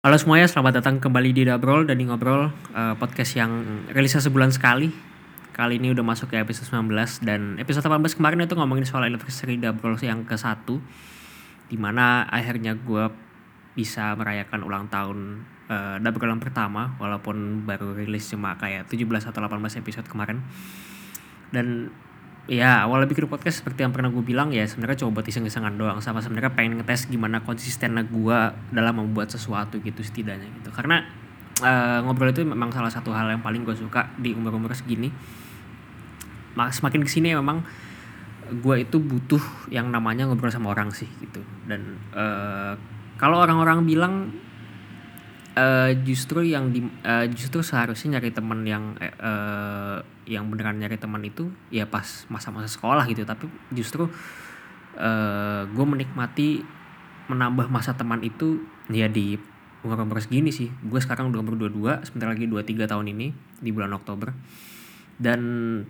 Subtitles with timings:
[0.00, 4.48] Halo semuanya, selamat datang kembali di Dabrol dan di Ngobrol uh, Podcast yang rilisnya sebulan
[4.48, 4.88] sekali.
[5.52, 9.60] Kali ini udah masuk ke episode 19 Dan episode 18 kemarin itu ngomongin soal anniversary
[9.60, 10.64] Dabrol yang ke-1
[11.68, 13.12] Di mana akhirnya gue
[13.76, 19.44] bisa merayakan ulang tahun uh, Dabrol yang pertama Walaupun baru rilis cuma kayak 17 atau
[19.44, 20.40] 18 episode kemarin.
[21.52, 21.92] Dan
[22.50, 26.02] ya awalnya bikin podcast seperti yang pernah gue bilang ya sebenarnya coba buat iseng-isengan doang
[26.02, 28.38] sama sebenarnya pengen ngetes gimana konsistennya gue
[28.74, 30.74] dalam membuat sesuatu gitu setidaknya gitu.
[30.74, 31.06] Karena
[31.62, 35.14] uh, ngobrol itu memang salah satu hal yang paling gue suka di umur-umur segini.
[36.58, 37.62] Semakin ke sini memang
[38.50, 41.46] gue itu butuh yang namanya ngobrol sama orang sih gitu.
[41.70, 42.74] Dan uh,
[43.14, 44.34] kalau orang-orang bilang
[45.56, 51.22] uh, justru yang di uh, justru seharusnya nyari teman yang uh, yang beneran nyari teman
[51.26, 53.26] itu ya pas masa-masa sekolah gitu.
[53.26, 54.06] Tapi justru
[54.98, 56.62] uh, gue menikmati
[57.30, 59.38] menambah masa teman itu ya di
[59.86, 60.68] umur-umur segini sih.
[60.84, 64.34] Gue sekarang udah umur 22 sebentar lagi 23 tahun ini di bulan Oktober.
[65.20, 65.40] Dan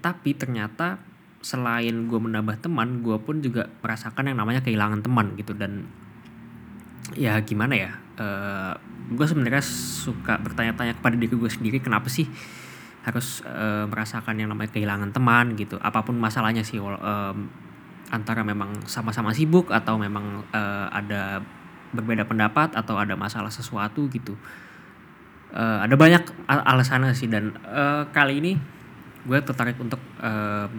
[0.03, 0.98] tapi ternyata
[1.41, 5.56] selain gue menambah teman gue pun juga merasakan yang namanya kehilangan teman gitu.
[5.56, 5.88] Dan
[7.17, 7.93] ya gimana ya?
[8.20, 8.75] Uh,
[9.11, 12.29] gue sebenarnya suka bertanya-tanya kepada diri gue sendiri kenapa sih
[13.01, 15.81] harus uh, merasakan yang namanya kehilangan teman gitu.
[15.81, 17.48] Apa pun masalahnya sih um,
[18.12, 21.41] antara memang sama-sama sibuk atau memang uh, ada
[21.91, 24.37] berbeda pendapat atau ada masalah sesuatu gitu.
[25.51, 28.53] Uh, ada banyak al alasannya sih dan uh, kali ini
[29.27, 30.71] gue tertarik untuk uh,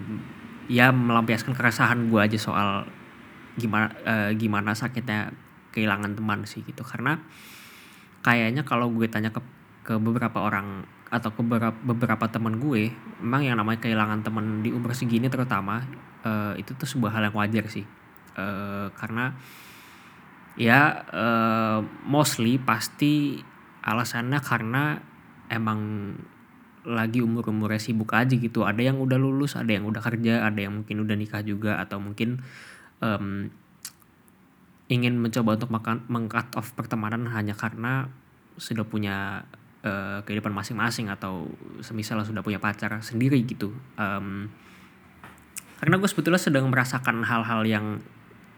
[0.71, 2.87] ya melampiaskan keresahan gue aja soal
[3.59, 5.35] gimana uh, gimana sakitnya
[5.71, 6.83] kehilangan teman sih gitu.
[6.83, 7.19] Karena
[8.21, 9.41] kayaknya kalau gue tanya ke
[9.81, 14.71] ke beberapa orang atau ke beberapa, beberapa teman gue memang yang namanya kehilangan teman di
[14.71, 15.83] umur segini terutama
[16.23, 17.83] uh, itu tuh sebuah hal yang wajar sih.
[18.31, 19.35] Uh, karena
[20.55, 23.43] ya uh, mostly pasti
[23.83, 25.01] alasannya karena
[25.51, 26.13] emang
[26.81, 28.63] lagi umur-umurnya sibuk aja gitu.
[28.63, 32.01] Ada yang udah lulus ada yang udah kerja ada yang mungkin udah nikah juga atau
[32.01, 32.41] mungkin
[33.03, 33.51] um,
[34.91, 38.11] ingin mencoba untuk makan mengcut off pertemanan hanya karena
[38.59, 39.47] sudah punya
[39.87, 41.47] uh, kehidupan masing-masing atau
[41.79, 43.71] semisal sudah punya pacar sendiri gitu.
[43.95, 44.51] Um,
[45.79, 47.85] karena gue sebetulnya sedang merasakan hal-hal yang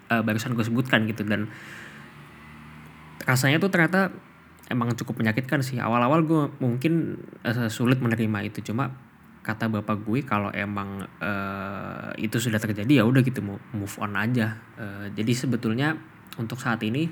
[0.09, 1.53] uh, barusan gue sebutkan gitu dan
[3.23, 4.11] rasanya tuh ternyata
[4.73, 5.77] emang cukup menyakitkan sih.
[5.77, 8.73] Awal-awal gue mungkin uh, sulit menerima itu.
[8.73, 8.89] Cuma
[9.43, 14.57] kata bapak gue kalau emang uh, itu sudah terjadi ya udah gitu move on aja.
[14.75, 15.95] Uh, jadi sebetulnya
[16.39, 17.09] untuk saat ini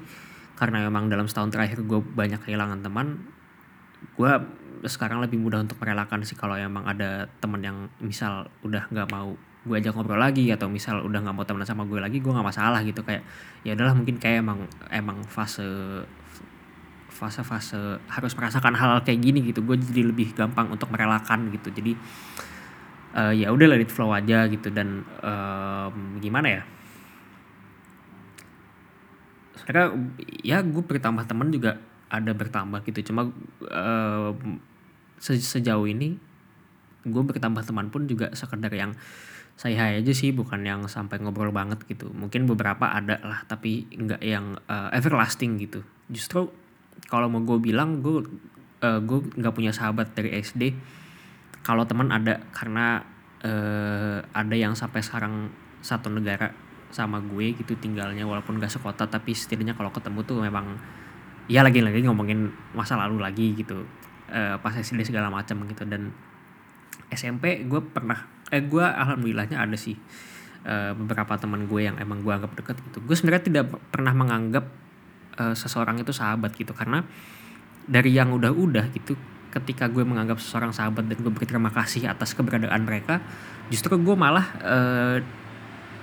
[0.58, 3.26] karena memang dalam setahun terakhir gue banyak kehilangan teman
[4.18, 4.32] gue
[4.86, 9.38] sekarang lebih mudah untuk merelakan sih kalau emang ada teman yang misal udah nggak mau
[9.62, 12.48] gue ajak ngobrol lagi atau misal udah nggak mau temenan sama gue lagi gue nggak
[12.48, 13.06] masalah gitu.
[13.06, 13.22] Kayak
[13.62, 15.66] ya adalah mungkin kayak emang emang fase
[17.14, 19.62] fase fase harus merasakan hal, -hal kayak gini gitu.
[19.62, 21.70] Gue jadi lebih gampang untuk merelakan gitu.
[21.70, 21.94] Jadi
[23.14, 24.74] uh, ya udah let it flow aja gitu.
[24.74, 26.64] Dan um, gimana ya
[29.68, 29.94] karena
[30.42, 31.78] ya gue bertambah teman juga
[32.12, 33.12] ada bertambah gitu.
[33.12, 33.32] Cuma
[33.72, 34.32] uh,
[35.22, 36.18] se sejauh ini
[37.02, 38.94] gue bertambah teman pun juga sekedar yang
[39.58, 42.10] saya aja sih bukan yang sampai ngobrol banget gitu.
[42.12, 45.86] Mungkin beberapa ada lah tapi nggak yang uh, everlasting gitu.
[46.10, 46.50] Justru
[47.08, 48.26] kalau mau gue bilang gue
[48.82, 50.74] uh, gue nggak punya sahabat dari SD
[51.62, 53.06] kalau teman ada karena
[53.46, 56.54] uh, ada yang sampai sekarang satu negara
[56.92, 60.76] sama gue gitu tinggalnya walaupun gak sekota tapi setidaknya kalau ketemu tuh memang
[61.48, 63.84] ya lagi-lagi ngomongin masa lalu lagi gitu
[64.32, 65.84] uh, pas SD segala macam gitu.
[65.88, 66.12] Dan
[67.12, 69.96] SMP gue pernah eh gue alhamdulillahnya ada sih
[70.68, 73.04] uh, beberapa teman gue yang emang gue anggap deket gitu.
[73.04, 74.68] Gue sebenarnya tidak pernah menganggap
[75.40, 77.04] uh, seseorang itu sahabat gitu karena
[77.88, 79.18] dari yang udah-udah gitu
[79.52, 83.20] ketika gue menganggap seseorang sahabat dan gue berterima kasih atas keberadaan mereka
[83.68, 85.20] justru gue malah uh,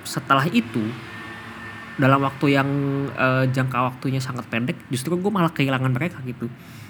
[0.03, 0.83] setelah itu
[1.99, 2.69] dalam waktu yang
[3.11, 6.47] uh, jangka waktunya sangat pendek justru gue malah kehilangan mereka gitu.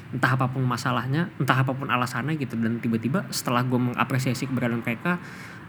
[0.09, 2.53] Entah apa pun masalahnya entah apa pun alasannya gitu.
[2.53, 5.17] Dan tiba-tiba setelah gue mengapresiasi keberadaan mereka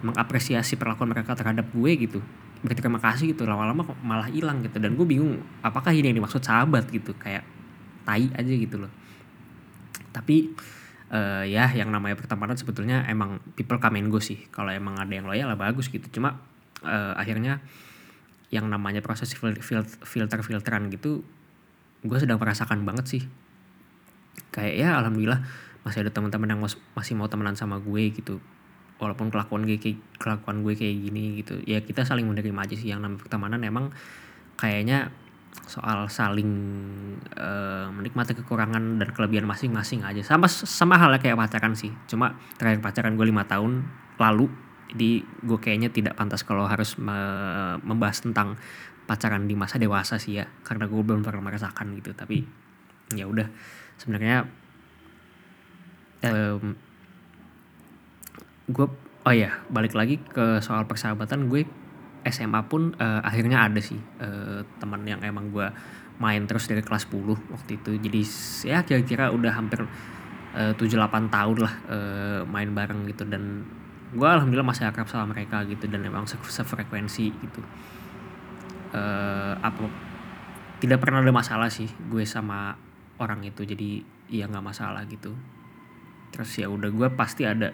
[0.00, 2.20] mengapresiasi perlakuan mereka terhadap gue gitu
[2.60, 3.48] berterima kasih gitu.
[3.48, 4.76] Lama-lama malah hilang gitu.
[4.76, 7.16] Dan gue bingung apakah ini yang dimaksud sahabat gitu?
[7.16, 7.48] Kayak
[8.04, 8.92] tai aja gitu loh.
[10.12, 10.52] Tapi
[11.16, 14.44] uh, ya yang namanya pertemanan sebetulnya emang people come and go sih.
[14.52, 16.04] Kalau emang ada yang loyal lah bagus gitu.
[16.12, 16.44] Cuma
[16.84, 17.60] uh, akhirnya
[18.50, 21.22] yang namanya proses filter filteran gitu
[22.00, 23.22] gue sedang merasakan banget sih.
[24.50, 25.40] Kayak ya alhamdulillah
[25.84, 26.60] masih ada teman-teman yang
[26.96, 28.40] masih mau temenan sama gue gitu.
[29.00, 31.60] Walaupun kelakuan gue kayak kelakuan gue kayak gini gitu.
[31.68, 32.88] Ya kita saling menerima aja sih.
[32.88, 33.92] Yang namanya pertemanan emang
[34.56, 35.12] kayaknya
[35.66, 36.50] soal saling
[37.36, 40.24] uh, menikmati kekurangan dan kelebihan masing-masing aja.
[40.24, 41.92] Sama sama halnya kayak pacaran sih.
[42.08, 43.84] Cuma terakhir pacaran gue lima tahun
[44.16, 44.48] lalu
[44.90, 47.14] jadi gue kayaknya tidak pantas kalau harus me
[47.86, 48.58] membahas tentang
[49.06, 52.14] pacaran di masa dewasa sih ya karena gue belum pernah merasakan gitu.
[52.14, 52.42] Tapi
[53.14, 53.46] ya udah
[53.98, 54.46] sebenarnya
[56.26, 56.74] um,
[58.70, 58.86] gue
[59.26, 61.66] oh ya balik lagi ke soal persahabatan gue
[62.26, 65.66] SMA pun uh, akhirnya ada sih uh, teman yang emang gue
[66.20, 67.96] main terus dari kelas 10 waktu itu.
[67.96, 68.20] Jadi
[68.68, 69.88] ya kira-kira udah hampir
[70.52, 73.24] eh, tujuh delapan tahun lah uh, main bareng gitu.
[73.24, 73.64] Dan
[74.10, 77.62] gue alhamdulillah masih akrab sama mereka gitu dan emang se sefrekuensi gitu.
[78.90, 79.86] Uh, apa
[80.82, 82.74] tidak pernah ada masalah sih gue sama
[83.22, 85.34] orang itu jadi ya nggak masalah gitu.
[86.34, 87.70] Terus ya udah gue pasti ada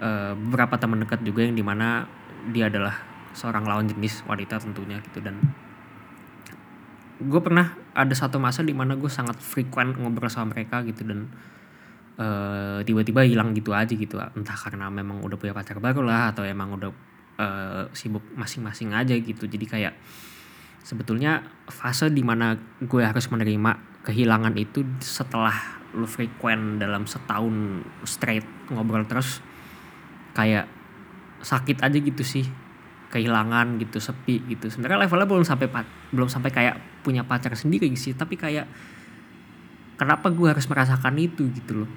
[0.00, 2.04] uh, beberapa teman dekat juga yang di mana
[2.52, 5.42] dia adalah seorang lawan jenis wanita tentunya gitu dan
[7.18, 11.30] gue pernah ada satu masa di mana gue sangat frequent ngobrol sama mereka gitu dan
[12.18, 14.18] uh, tiba-tiba hilang gitu aja gitu.
[14.18, 16.90] Entah karena memang udah punya pacar baru lah atau emang udah
[17.38, 19.46] uh, sibuk masing-masing aja gitu.
[19.46, 19.94] Jadi kayak
[20.84, 28.44] sebetulnya fase di mana gue harus menerima kehilangan itu setelah lu frequent dalam setahun straight
[28.68, 29.38] ngobrol terus
[30.34, 30.68] kayak
[31.40, 32.46] sakit aja gitu sih.
[33.14, 34.66] Kehilangan gitu sepi gitu.
[34.66, 35.70] Sebenarnya levelnya belum sampai
[36.10, 36.76] belum sampai kayak
[37.06, 38.10] punya pacar sendiri sih.
[38.10, 38.66] Tapi kayak
[39.94, 41.90] kenapa gue harus merasakan itu gitu loh?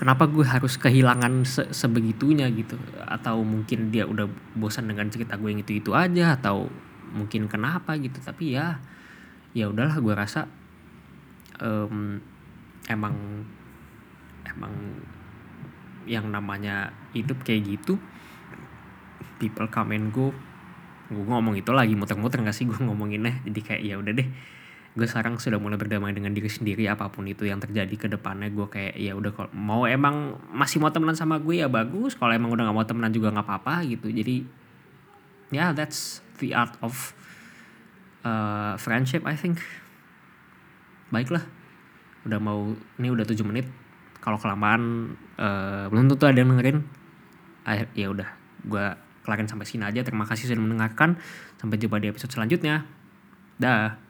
[0.00, 2.80] Kenapa gue harus kehilangan se sebegitunya gitu?
[3.04, 4.24] Atau mungkin dia udah
[4.56, 6.72] bosan dengan cerita gue yang itu itu aja atau
[7.12, 8.16] mungkin kenapa gitu?
[8.16, 8.80] Tapi ya
[9.52, 10.48] ya udahlah gue rasa
[11.60, 12.16] um,
[12.88, 13.44] emang
[14.48, 14.72] emang
[16.08, 18.00] yang namanya hidup kayak gitu
[19.40, 20.32] people come and go.
[21.10, 22.68] Gue ngomong itu lagi muter-muter gak sih?
[22.68, 23.40] Gue ngomonginnya.
[23.42, 24.28] Jadi kayak ya udah deh
[24.90, 28.50] gue sekarang sudah mulai berdamai dengan diri sendiri apa pun itu yang terjadi ke depannya
[28.50, 32.34] gue kayak ya udah kalau mau emang masih mau temenan sama gue ya bagus kalau
[32.34, 34.42] emang udah gak mau temenan juga nggak apa-apa gitu jadi
[35.54, 37.14] ya yeah, that's the art of
[38.26, 39.62] uh, friendship I think
[41.14, 41.46] baiklah
[42.26, 43.70] udah mau ini udah 7 menit
[44.18, 46.78] kalau kelamaan uh, belum tentu ada yang dengerin
[47.94, 48.28] ya udah
[48.66, 48.86] gue
[49.24, 50.02] kelarin sampai sini aja.
[50.02, 51.20] Terima kasih sudah mendengarkan.
[51.60, 52.82] Sampai jumpa di episode selanjutnya.
[53.60, 54.09] Dah.